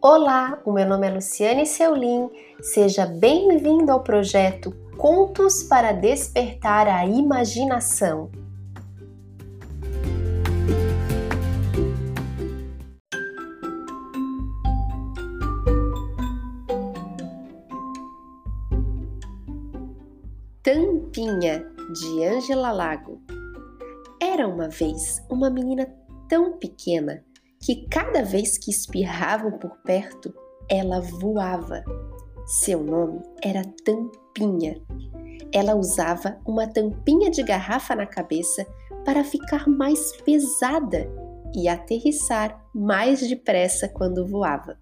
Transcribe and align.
Olá, 0.00 0.62
o 0.64 0.70
meu 0.70 0.86
nome 0.86 1.08
é 1.08 1.10
Luciane 1.10 1.66
Seulin. 1.66 2.30
Seja 2.62 3.04
bem-vindo 3.04 3.90
ao 3.90 4.00
projeto 4.00 4.70
Contos 4.96 5.64
para 5.64 5.90
Despertar 5.90 6.86
a 6.86 7.04
Imaginação. 7.04 8.30
Tampinha, 20.62 21.66
de 21.92 22.24
Ângela 22.24 22.70
Lago. 22.70 23.20
Era 24.22 24.46
uma 24.46 24.68
vez 24.68 25.20
uma 25.28 25.50
menina 25.50 25.92
tão 26.28 26.52
pequena 26.52 27.24
que 27.60 27.86
cada 27.88 28.22
vez 28.22 28.56
que 28.56 28.70
espirravam 28.70 29.52
por 29.52 29.76
perto, 29.84 30.34
ela 30.68 31.00
voava. 31.00 31.82
Seu 32.46 32.82
nome 32.82 33.20
era 33.42 33.62
Tampinha. 33.84 34.80
Ela 35.52 35.74
usava 35.74 36.38
uma 36.46 36.66
tampinha 36.66 37.30
de 37.30 37.42
garrafa 37.42 37.94
na 37.94 38.06
cabeça 38.06 38.66
para 39.04 39.24
ficar 39.24 39.66
mais 39.66 40.12
pesada 40.22 41.10
e 41.54 41.68
aterrissar 41.68 42.62
mais 42.74 43.20
depressa 43.26 43.88
quando 43.88 44.26
voava. 44.26 44.78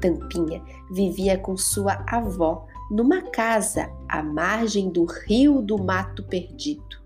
Tampinha 0.00 0.62
vivia 0.90 1.38
com 1.38 1.56
sua 1.56 2.04
avó 2.06 2.66
numa 2.90 3.22
casa 3.30 3.90
à 4.08 4.22
margem 4.22 4.90
do 4.90 5.06
rio 5.06 5.62
do 5.62 5.82
Mato 5.82 6.22
Perdido. 6.24 7.00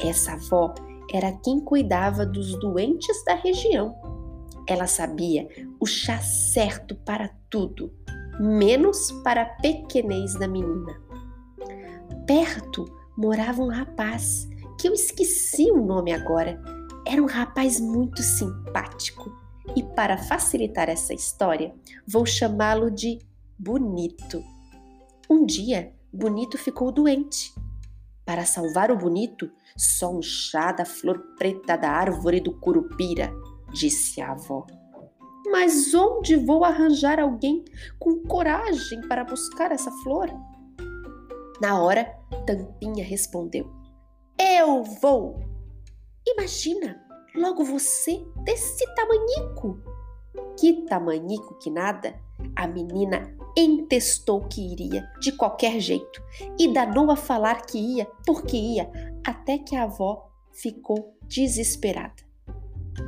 Essa 0.00 0.32
avó 0.32 0.74
era 1.12 1.32
quem 1.32 1.60
cuidava 1.60 2.24
dos 2.24 2.58
doentes 2.58 3.24
da 3.24 3.34
região. 3.34 3.94
Ela 4.66 4.86
sabia 4.86 5.48
o 5.78 5.86
chá 5.86 6.18
certo 6.20 6.94
para 6.94 7.30
tudo, 7.50 7.92
menos 8.40 9.12
para 9.22 9.42
a 9.42 9.46
pequenez 9.46 10.34
da 10.34 10.48
menina. 10.48 11.00
Perto 12.26 12.84
morava 13.16 13.62
um 13.62 13.68
rapaz, 13.68 14.48
que 14.80 14.88
eu 14.88 14.92
esqueci 14.92 15.70
o 15.70 15.84
nome 15.84 16.12
agora. 16.12 16.60
Era 17.06 17.22
um 17.22 17.26
rapaz 17.26 17.78
muito 17.78 18.22
simpático. 18.22 19.30
E 19.76 19.82
para 19.82 20.16
facilitar 20.16 20.88
essa 20.88 21.14
história, 21.14 21.74
vou 22.06 22.24
chamá-lo 22.24 22.90
de 22.90 23.18
Bonito. 23.58 24.42
Um 25.28 25.44
dia, 25.44 25.92
Bonito 26.12 26.58
ficou 26.58 26.90
doente 26.92 27.54
para 28.24 28.44
salvar 28.44 28.90
o 28.90 28.96
bonito, 28.96 29.50
só 29.76 30.10
um 30.10 30.22
chá 30.22 30.72
da 30.72 30.84
flor 30.84 31.18
preta 31.36 31.76
da 31.76 31.90
árvore 31.90 32.40
do 32.40 32.52
curupira, 32.58 33.32
disse 33.72 34.20
a 34.20 34.32
avó. 34.32 34.66
Mas 35.50 35.92
onde 35.94 36.36
vou 36.36 36.64
arranjar 36.64 37.20
alguém 37.20 37.64
com 37.98 38.22
coragem 38.22 39.00
para 39.08 39.24
buscar 39.24 39.70
essa 39.72 39.90
flor? 40.02 40.30
Na 41.60 41.80
hora, 41.80 42.04
Tampinha 42.46 43.04
respondeu: 43.04 43.70
Eu 44.38 44.82
vou! 44.82 45.38
Imagina, 46.26 47.00
logo 47.36 47.62
você 47.62 48.24
desse 48.44 48.84
tamanhico! 48.94 49.78
Que 50.58 50.84
tamanhico 50.86 51.58
que 51.58 51.70
nada! 51.70 52.18
A 52.56 52.66
menina 52.66 53.36
entestou 53.56 54.40
que 54.40 54.60
iria 54.60 55.08
de 55.20 55.32
qualquer 55.32 55.78
jeito 55.80 56.22
e 56.58 56.72
danou 56.72 57.10
a 57.10 57.16
falar 57.16 57.62
que 57.62 57.78
ia 57.78 58.06
porque 58.26 58.56
ia, 58.56 58.90
até 59.24 59.58
que 59.58 59.76
a 59.76 59.84
avó 59.84 60.30
ficou 60.52 61.16
desesperada. 61.28 62.22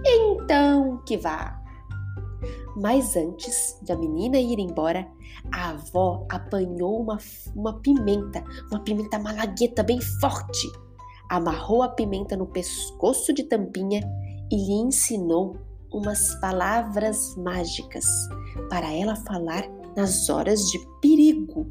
Então 0.05 1.03
que 1.07 1.17
vá! 1.17 1.63
Mas 2.77 3.17
antes 3.17 3.79
da 3.83 3.97
menina 3.97 4.39
ir 4.39 4.59
embora, 4.59 5.09
a 5.51 5.71
avó 5.71 6.27
apanhou 6.31 7.01
uma, 7.01 7.19
uma 7.55 7.81
pimenta, 7.81 8.45
uma 8.71 8.81
pimenta 8.81 9.19
malagueta 9.19 9.83
bem 9.83 10.01
forte. 10.21 10.71
Amarrou 11.31 11.83
a 11.83 11.89
pimenta 11.89 12.37
no 12.37 12.47
pescoço 12.47 13.33
de 13.33 13.45
Tampinha 13.45 14.01
e 14.53 14.57
lhe 14.57 14.75
ensinou 14.75 15.57
umas 15.91 16.35
palavras 16.41 17.35
mágicas 17.37 18.07
para 18.69 18.93
ela 18.93 19.17
falar 19.17 19.65
nas 19.97 20.29
horas 20.29 20.61
de 20.71 20.79
perigo. 21.01 21.67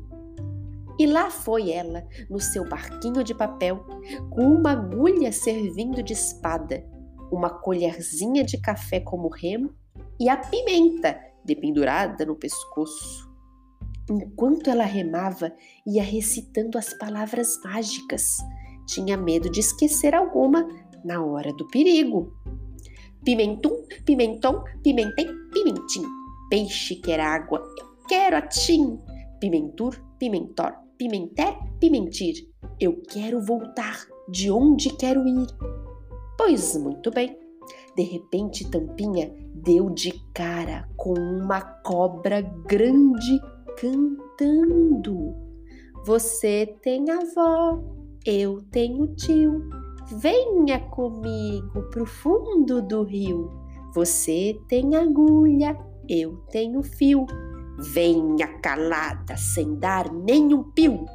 E 0.97 1.05
lá 1.05 1.29
foi 1.29 1.71
ela, 1.71 2.07
no 2.29 2.39
seu 2.39 2.67
barquinho 2.67 3.23
de 3.23 3.35
papel, 3.35 3.85
com 4.29 4.43
uma 4.43 4.71
agulha 4.71 5.31
servindo 5.31 6.01
de 6.01 6.13
espada, 6.13 6.85
uma 7.31 7.49
colherzinha 7.49 8.43
de 8.43 8.57
café 8.59 8.99
como 8.99 9.27
remo 9.29 9.73
e 10.19 10.29
a 10.29 10.37
pimenta 10.37 11.19
dependurada 11.43 12.25
no 12.25 12.35
pescoço. 12.35 13.29
Enquanto 14.09 14.69
ela 14.69 14.85
remava, 14.85 15.51
ia 15.85 16.03
recitando 16.03 16.77
as 16.77 16.93
palavras 16.93 17.59
mágicas. 17.63 18.37
Tinha 18.87 19.17
medo 19.17 19.49
de 19.49 19.59
esquecer 19.59 20.13
alguma 20.13 20.67
na 21.03 21.23
hora 21.23 21.51
do 21.53 21.67
perigo. 21.67 22.31
Pimentum, 23.23 23.85
pimentom, 24.05 24.63
pimentem, 24.83 25.27
pimentim. 25.51 26.03
Peixe 26.49 26.95
quer 26.95 27.19
água, 27.19 27.63
quero 28.07 28.37
atim. 28.37 28.99
Pimentur, 29.39 29.95
pimentor, 30.17 30.73
pimenté, 30.97 31.57
pimentir. 31.79 32.35
Eu 32.79 33.01
quero 33.09 33.41
voltar 33.41 34.05
de 34.29 34.49
onde 34.49 34.89
quero 34.95 35.27
ir. 35.27 35.47
Pois 36.37 36.75
muito 36.77 37.11
bem. 37.11 37.37
De 37.95 38.03
repente, 38.03 38.69
Tampinha 38.69 39.33
deu 39.53 39.89
de 39.89 40.11
cara 40.33 40.87
com 40.97 41.13
uma 41.13 41.61
cobra 41.61 42.41
grande 42.41 43.39
cantando. 43.79 45.33
Você 46.05 46.75
tem 46.81 47.09
avó, 47.09 47.81
eu 48.25 48.61
tenho 48.71 49.07
tio. 49.15 49.67
Venha 50.19 50.79
comigo 50.89 51.89
pro 51.89 52.05
fundo 52.05 52.81
do 52.81 53.03
rio. 53.03 53.49
Você 53.93 54.59
tem 54.67 54.95
agulha, 54.95 55.75
eu 56.07 56.37
tenho 56.51 56.83
fio. 56.83 57.25
Venha 57.77 58.47
calada, 58.59 59.35
sem 59.35 59.75
dar 59.75 60.11
nenhum 60.11 60.63
pio. 60.71 61.05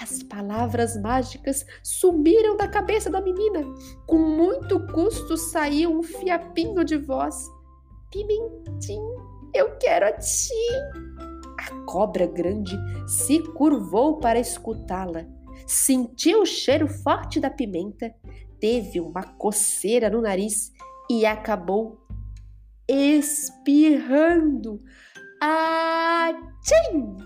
As 0.00 0.22
palavras 0.22 1.00
mágicas 1.00 1.66
sumiram 1.82 2.56
da 2.56 2.66
cabeça 2.66 3.10
da 3.10 3.20
menina. 3.20 3.64
Com 4.06 4.18
muito 4.18 4.86
custo 4.92 5.36
saiu 5.36 5.90
um 5.90 6.02
fiapinho 6.02 6.84
de 6.84 6.96
voz. 6.96 7.36
Pimentim, 8.10 9.00
eu 9.54 9.76
quero 9.78 10.06
a 10.06 10.12
ti. 10.12 10.54
A 11.58 11.84
cobra 11.84 12.26
grande 12.26 12.78
se 13.06 13.42
curvou 13.52 14.18
para 14.18 14.40
escutá-la. 14.40 15.26
Sentiu 15.66 16.42
o 16.42 16.46
cheiro 16.46 16.88
forte 16.88 17.38
da 17.38 17.50
pimenta, 17.50 18.14
teve 18.58 19.00
uma 19.00 19.22
coceira 19.22 20.08
no 20.08 20.22
nariz 20.22 20.72
e 21.10 21.26
acabou 21.26 21.99
espirrando. 22.90 24.80
Atchim! 25.40 27.16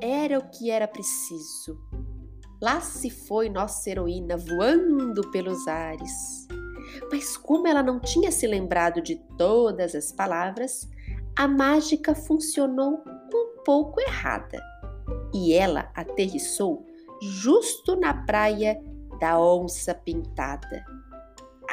Era 0.00 0.38
o 0.38 0.48
que 0.48 0.70
era 0.70 0.88
preciso. 0.88 1.78
Lá 2.60 2.80
se 2.80 3.10
foi 3.10 3.48
nossa 3.48 3.90
heroína 3.90 4.36
voando 4.36 5.30
pelos 5.30 5.68
ares. 5.68 6.48
Mas 7.12 7.36
como 7.36 7.68
ela 7.68 7.82
não 7.82 8.00
tinha 8.00 8.32
se 8.32 8.46
lembrado 8.46 9.02
de 9.02 9.16
todas 9.36 9.94
as 9.94 10.10
palavras, 10.10 10.88
a 11.36 11.46
mágica 11.46 12.14
funcionou 12.14 13.04
um 13.06 13.62
pouco 13.64 14.00
errada. 14.00 14.60
E 15.34 15.52
ela 15.52 15.90
aterrissou 15.94 16.86
justo 17.20 17.94
na 17.96 18.14
praia 18.24 18.80
da 19.20 19.38
onça 19.38 19.94
pintada. 19.94 20.84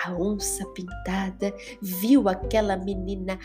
A 0.05 0.13
onça 0.13 0.63
pintada 0.67 1.51
viu 1.81 2.29
aquela 2.29 2.77
menina 2.77 3.39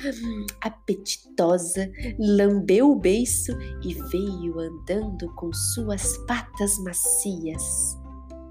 apetitosa, 0.60 1.90
lambeu 2.18 2.90
o 2.90 2.96
beiço 2.96 3.56
e 3.82 3.94
veio 3.94 4.60
andando 4.60 5.34
com 5.36 5.50
suas 5.54 6.18
patas 6.26 6.76
macias. 6.80 7.98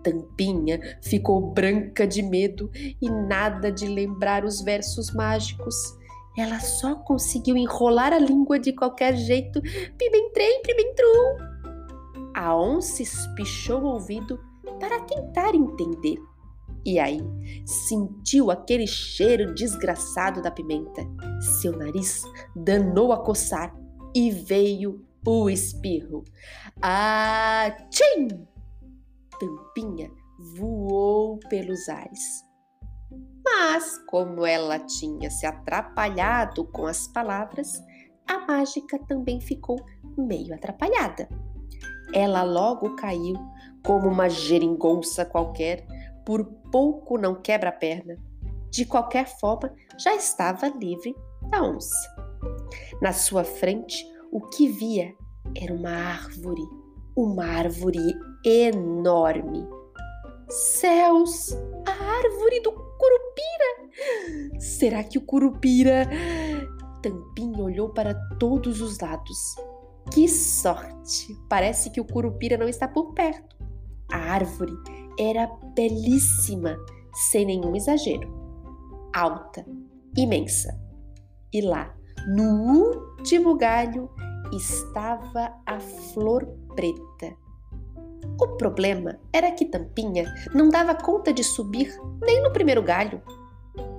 Tampinha 0.01 0.79
ficou 1.03 1.53
branca 1.53 2.07
de 2.07 2.23
medo 2.23 2.71
e 2.99 3.07
nada 3.11 3.71
de 3.71 3.85
lembrar 3.87 4.43
os 4.43 4.59
versos 4.61 5.13
mágicos. 5.13 5.75
Ela 6.35 6.59
só 6.59 6.95
conseguiu 6.95 7.55
enrolar 7.55 8.11
a 8.11 8.17
língua 8.17 8.57
de 8.57 8.73
qualquer 8.73 9.15
jeito. 9.15 9.61
Pimentrem, 9.97 10.63
pimentrum! 10.63 11.37
A 12.33 12.57
onça 12.57 13.03
espichou 13.03 13.81
o 13.83 13.93
ouvido 13.93 14.39
para 14.79 14.99
tentar 15.01 15.53
entender. 15.53 16.17
E 16.85 16.99
aí, 16.99 17.19
sentiu 17.65 18.49
aquele 18.49 18.87
cheiro 18.87 19.53
desgraçado 19.53 20.41
da 20.41 20.49
pimenta. 20.49 21.01
Seu 21.61 21.77
nariz 21.77 22.23
danou 22.55 23.11
a 23.11 23.23
coçar 23.23 23.75
e 24.15 24.31
veio 24.31 25.05
o 25.25 25.49
espirro. 25.49 26.23
Atchim! 26.81 28.27
Tampinha 29.39 30.09
voou 30.57 31.37
pelos 31.49 31.87
ares. 31.89 32.43
Mas, 33.43 33.97
como 34.07 34.45
ela 34.45 34.79
tinha 34.79 35.29
se 35.29 35.45
atrapalhado 35.45 36.65
com 36.65 36.85
as 36.85 37.07
palavras, 37.07 37.81
a 38.27 38.39
mágica 38.45 38.99
também 39.07 39.41
ficou 39.41 39.77
meio 40.17 40.53
atrapalhada. 40.53 41.27
Ela 42.13 42.43
logo 42.43 42.95
caiu 42.95 43.35
como 43.85 44.07
uma 44.07 44.29
geringonça 44.29 45.25
qualquer, 45.25 45.85
por 46.29 46.45
pouco 46.71 47.17
não 47.17 47.33
quebra 47.33 47.69
a 47.69 47.71
perna. 47.71 48.15
De 48.69 48.85
qualquer 48.85 49.25
forma, 49.39 49.73
já 49.97 50.13
estava 50.13 50.67
livre 50.67 51.15
da 51.49 51.63
onça. 51.63 51.97
Na 53.01 53.11
sua 53.11 53.43
frente, 53.43 54.05
o 54.31 54.39
que 54.39 54.67
via 54.67 55.11
era 55.59 55.73
uma 55.73 55.89
árvore, 55.89 56.61
uma 57.17 57.43
árvore 57.43 58.13
enorme. 58.45 59.67
Céus, 60.47 61.51
a 61.87 61.91
árvore 61.91 62.59
do 62.61 62.73
Curupira! 62.73 64.59
Será 64.59 65.03
que 65.03 65.17
o 65.17 65.21
Curupira. 65.21 66.07
Tampinha 67.01 67.63
olhou 67.63 67.89
para 67.89 68.13
todos 68.37 68.81
os 68.81 68.99
lados. 68.99 69.55
Que 70.13 70.27
sorte! 70.27 71.35
Parece 71.49 71.89
que 71.89 71.99
o 71.99 72.05
Curupira 72.05 72.55
não 72.55 72.67
está 72.67 72.87
por 72.87 73.15
perto. 73.15 73.57
A 74.11 74.17
árvore 74.17 74.73
era 75.19 75.47
belíssima, 75.75 76.77
sem 77.29 77.45
nenhum 77.45 77.75
exagero. 77.75 78.31
Alta, 79.13 79.65
imensa. 80.15 80.79
E 81.51 81.61
lá, 81.61 81.93
no 82.27 83.17
último 83.17 83.57
galho, 83.57 84.09
estava 84.53 85.53
a 85.65 85.79
flor 85.79 86.45
preta. 86.75 87.35
O 88.41 88.55
problema 88.55 89.19
era 89.33 89.51
que 89.51 89.65
Tampinha 89.65 90.33
não 90.53 90.69
dava 90.69 90.95
conta 90.95 91.33
de 91.33 91.43
subir 91.43 91.93
nem 92.21 92.41
no 92.41 92.53
primeiro 92.53 92.81
galho. 92.81 93.21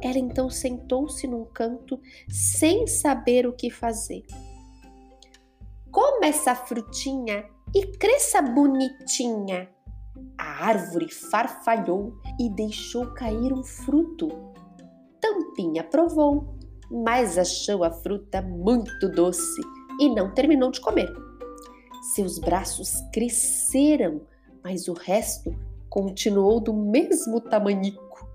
Ela 0.02 0.18
então 0.18 0.48
sentou-se 0.48 1.26
num 1.26 1.44
canto 1.44 2.00
sem 2.28 2.86
saber 2.86 3.46
o 3.46 3.52
que 3.52 3.70
fazer. 3.70 4.24
Coma 5.90 6.26
essa 6.26 6.54
frutinha 6.54 7.44
e 7.74 7.86
cresça 7.98 8.40
bonitinha. 8.40 9.68
A 10.38 10.66
árvore 10.66 11.12
farfalhou 11.12 12.18
e 12.38 12.48
deixou 12.50 13.06
cair 13.14 13.52
um 13.52 13.62
fruto. 13.62 14.28
Tampinha 15.20 15.84
provou, 15.84 16.54
mas 16.90 17.38
achou 17.38 17.84
a 17.84 17.90
fruta 17.90 18.42
muito 18.42 19.08
doce 19.10 19.60
e 20.00 20.08
não 20.08 20.32
terminou 20.32 20.70
de 20.70 20.80
comer. 20.80 21.10
Seus 22.14 22.38
braços 22.38 22.94
cresceram, 23.12 24.22
mas 24.64 24.88
o 24.88 24.94
resto 24.94 25.54
continuou 25.88 26.60
do 26.60 26.72
mesmo 26.72 27.40
tamanhico. 27.40 28.26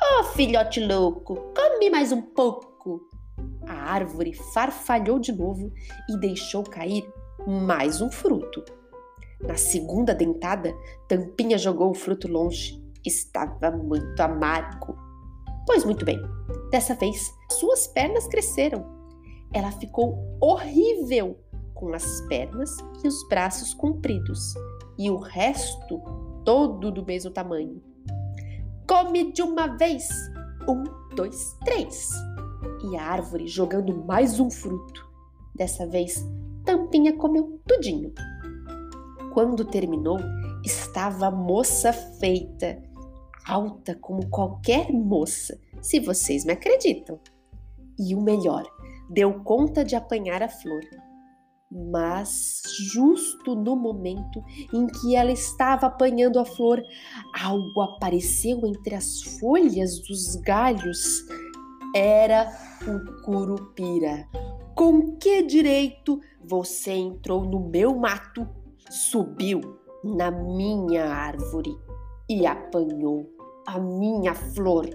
Oh, 0.00 0.24
filhote 0.24 0.80
louco, 0.80 1.52
come 1.54 1.90
mais 1.90 2.12
um 2.12 2.22
pouco! 2.22 3.00
A 3.66 3.92
árvore 3.92 4.32
farfalhou 4.32 5.18
de 5.18 5.32
novo 5.32 5.70
e 6.08 6.18
deixou 6.18 6.62
cair 6.62 7.06
mais 7.46 8.00
um 8.00 8.10
fruto. 8.10 8.77
Na 9.40 9.56
segunda 9.56 10.14
dentada, 10.14 10.74
Tampinha 11.08 11.58
jogou 11.58 11.90
o 11.90 11.94
fruto 11.94 12.28
longe. 12.28 12.82
Estava 13.04 13.70
muito 13.70 14.20
amargo. 14.20 14.96
Pois 15.66 15.84
muito 15.84 16.04
bem, 16.04 16.18
dessa 16.70 16.94
vez 16.94 17.32
suas 17.50 17.86
pernas 17.86 18.26
cresceram 18.26 18.98
ela 19.52 19.70
ficou 19.72 20.36
horrível 20.40 21.38
com 21.74 21.94
as 21.94 22.20
pernas 22.22 22.76
e 23.02 23.08
os 23.08 23.26
braços 23.28 23.72
compridos 23.72 24.54
e 24.98 25.10
o 25.10 25.16
resto 25.16 26.02
todo 26.44 26.90
do 26.90 27.04
mesmo 27.04 27.30
tamanho. 27.30 27.82
Come 28.86 29.32
de 29.32 29.42
uma 29.42 29.68
vez! 29.76 30.08
Um, 30.68 30.84
dois, 31.14 31.56
três! 31.64 32.10
E 32.90 32.96
a 32.96 33.02
árvore 33.02 33.46
jogando 33.46 34.04
mais 34.04 34.40
um 34.40 34.50
fruto. 34.50 35.08
Dessa 35.54 35.86
vez, 35.86 36.26
Tampinha 36.64 37.16
comeu 37.16 37.60
tudinho. 37.66 38.12
Quando 39.38 39.64
terminou, 39.64 40.18
estava 40.64 41.30
moça 41.30 41.92
feita, 41.92 42.82
alta 43.46 43.94
como 43.94 44.28
qualquer 44.28 44.92
moça, 44.92 45.56
se 45.80 46.00
vocês 46.00 46.44
me 46.44 46.54
acreditam. 46.54 47.20
E 47.96 48.16
o 48.16 48.20
melhor, 48.20 48.64
deu 49.08 49.44
conta 49.44 49.84
de 49.84 49.94
apanhar 49.94 50.42
a 50.42 50.48
flor. 50.48 50.82
Mas, 51.70 52.62
justo 52.90 53.54
no 53.54 53.76
momento 53.76 54.42
em 54.74 54.88
que 54.88 55.14
ela 55.14 55.30
estava 55.30 55.86
apanhando 55.86 56.40
a 56.40 56.44
flor, 56.44 56.82
algo 57.40 57.80
apareceu 57.80 58.66
entre 58.66 58.96
as 58.96 59.22
folhas 59.38 60.00
dos 60.00 60.34
galhos. 60.34 61.24
Era 61.94 62.50
o 62.84 63.22
curupira. 63.22 64.28
Com 64.74 65.16
que 65.16 65.42
direito 65.44 66.20
você 66.44 66.90
entrou 66.90 67.44
no 67.44 67.60
meu 67.68 67.96
mato, 67.96 68.57
subiu 68.90 69.60
na 70.04 70.30
minha 70.30 71.04
árvore 71.06 71.76
e 72.28 72.46
apanhou 72.46 73.28
a 73.66 73.78
minha 73.78 74.34
flor? 74.34 74.86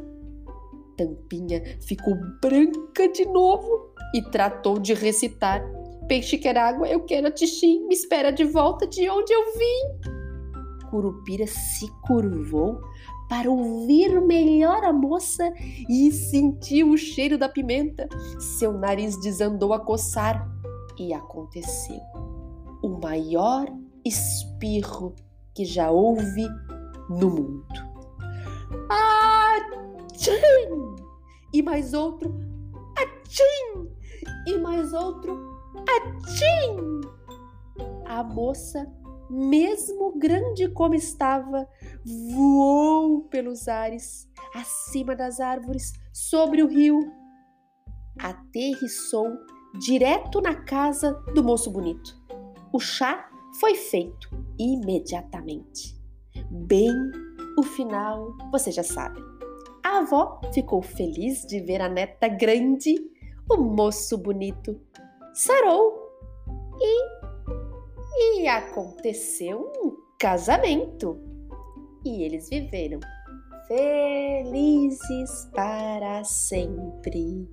Tampinha 0.98 1.62
ficou 1.82 2.16
branca 2.42 3.08
de 3.12 3.26
novo 3.26 3.94
e 4.14 4.22
tratou 4.22 4.80
de 4.80 4.94
recitar: 4.94 5.64
Peixe 6.08 6.38
quer 6.38 6.58
água, 6.58 6.88
eu 6.88 7.04
quero 7.06 7.28
a 7.28 7.32
tixim, 7.32 7.86
me 7.88 7.96
espera 7.96 8.32
de 8.32 8.44
volta 8.44 8.86
de 8.86 9.10
onde 9.10 9.34
eu 9.34 9.44
vim. 9.54 10.90
Curupira 10.90 11.48
se 11.48 11.88
curvou 12.06 12.80
para 13.28 13.50
ouvir 13.50 14.22
melhor 14.22 14.84
a 14.84 14.94
moça 14.94 15.52
e 15.90 16.12
sentiu 16.12 16.92
o 16.92 16.98
cheiro 16.98 17.38
da 17.38 17.50
pimenta. 17.50 18.08
Seu 18.60 18.74
nariz 18.74 19.20
desandou 19.20 19.74
a 19.74 19.80
coçar 19.80 20.48
e 21.00 21.12
aconteceu 21.12 22.00
o 22.84 22.90
maior 23.02 23.66
espirro 24.06 25.16
que 25.54 25.66
já 25.66 25.92
houve 25.92 26.48
no 27.10 27.30
mundo. 27.30 27.64
Ah, 28.90 29.58
tchim! 30.14 30.96
E 31.54 31.62
mais 31.62 31.94
outro, 31.94 32.34
atchim! 32.98 33.90
E 34.48 34.58
mais 34.58 34.94
outro, 34.94 35.38
atchim! 35.82 37.02
A 38.06 38.24
moça, 38.24 38.92
mesmo 39.30 40.18
grande 40.18 40.68
como 40.70 40.96
estava, 40.96 41.68
voou 42.06 43.24
pelos 43.30 43.68
ares, 43.68 44.28
acima 44.54 45.16
das 45.16 45.40
árvores, 45.40 45.94
sobre 46.12 46.64
o 46.64 46.68
rio. 46.68 47.00
Aterrissou 48.20 49.28
direto 49.80 50.42
na 50.42 50.56
casa 50.56 51.14
do 51.34 51.44
moço 51.44 51.72
bonito. 51.72 52.16
O 52.72 52.80
chá 52.80 53.30
foi 53.60 53.76
feito 53.76 54.30
imediatamente. 54.60 55.96
Bem, 56.50 56.94
o 57.58 57.64
final 57.64 58.36
você 58.52 58.72
já 58.72 58.84
sabe. 58.84 59.20
A 59.84 60.00
avó 60.00 60.40
ficou 60.54 60.82
feliz 60.82 61.46
de 61.46 61.60
ver 61.60 61.82
a 61.82 61.90
neta 61.90 62.28
grande, 62.28 62.96
o 63.50 63.58
moço 63.58 64.18
bonito. 64.18 64.80
Sarou 65.34 65.94
e. 66.80 68.42
e 68.42 68.48
aconteceu 68.48 69.72
um 69.84 69.96
casamento. 70.18 71.20
E 72.06 72.24
eles 72.24 72.50
viveram 72.50 73.00
felizes 73.68 75.50
para 75.54 76.24
sempre. 76.24 77.48